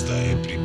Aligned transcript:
zdaj 0.00 0.32
pri 0.40 0.59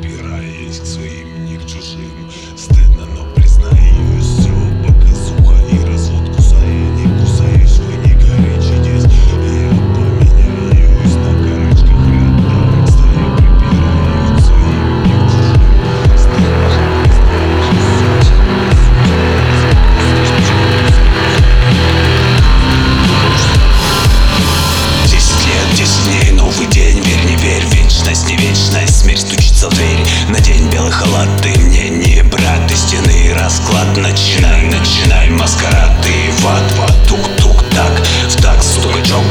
Халат, 31.06 31.28
ты 31.42 31.58
мне 31.60 31.88
не 31.88 32.22
брат 32.22 32.70
Из 32.70 32.80
стены 32.80 33.32
расклад 33.34 33.96
Начинай, 33.96 34.62
начинай, 34.62 35.28
маскарад 35.30 35.92
Ты 36.02 36.10
в 36.40 36.46
ад, 36.46 36.72
в 36.72 36.82
ад, 36.82 37.08
тук-тук, 37.08 37.62
так 37.70 38.02
В 38.28 38.42
так 38.42 38.62
стукачок 38.62 39.24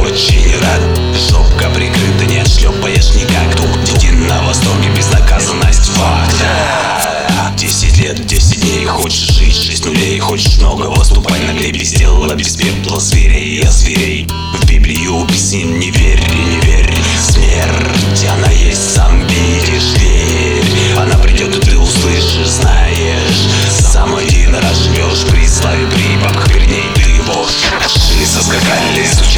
очень 0.00 0.52
рад 0.60 0.80
Жопка 1.28 1.68
прикрыта, 1.70 2.26
не 2.26 2.38
отшлепаешь 2.38 3.14
никак 3.14 3.54
Тут 3.56 3.84
дети 3.84 4.06
на 4.12 4.42
восторге, 4.42 4.88
безнаказанность 4.96 5.90
факт 5.90 6.36
Да. 6.40 7.52
Десять 7.56 7.98
лет, 7.98 8.26
десять 8.26 8.62
дней, 8.62 8.86
хочешь 8.86 9.30
жить, 9.30 9.54
шесть 9.54 9.84
нулей 9.84 10.18
Хочешь 10.18 10.58
много, 10.58 10.84
выступай 10.84 11.40
на 11.40 11.52
глебе 11.52 11.84
Сделала 11.84 12.34
без 12.34 12.56
пепла 12.56 12.98
зверей, 12.98 13.60
я 13.62 13.70
зверей 13.70 14.26
В 14.58 14.66
Библию 14.66 15.26
песен 15.26 15.78
не 15.78 15.90
верь, 15.90 15.99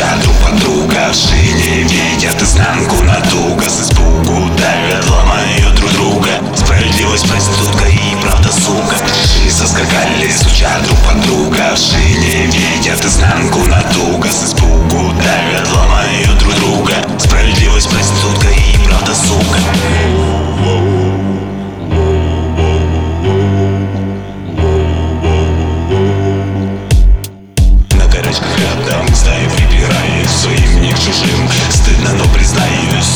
стуча 0.03 0.17
друг 0.23 0.35
под 0.37 0.57
друга 0.61 1.13
В 1.13 1.15
шине 1.15 1.83
видят 1.83 2.43
изнанку 2.43 3.03
натуга 3.05 3.69
С 3.69 3.83
испугу 3.83 4.51
давят, 4.57 5.09
ломают 5.11 5.75
друг 5.75 5.91
друга. 5.93 6.31
Справедливость 6.57 7.29
проститутка 7.29 7.87
и 7.87 8.17
правда 8.23 8.51
сука. 8.53 8.97
Шли 9.25 9.51
соскакали, 9.51 10.31
стуча 10.31 10.71
друг 10.87 10.99
под 10.99 11.21
друга. 11.23 11.75
В 11.75 11.79
шине 11.79 12.47
видят 12.47 13.05
изнанку 13.05 13.61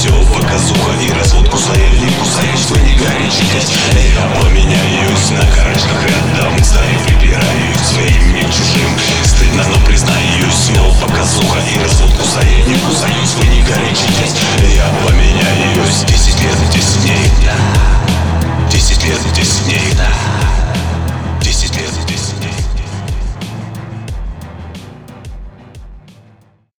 Все 0.07 0.15
показуха 0.33 0.93
и 1.03 1.11
развод 1.11 1.49
кусая 1.49 1.86